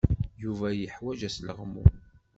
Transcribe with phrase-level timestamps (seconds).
[0.43, 1.83] Yuba yeḥwaj asleɣmu.